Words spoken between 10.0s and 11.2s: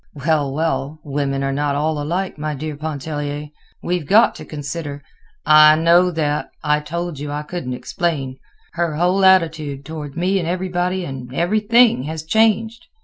me and everybody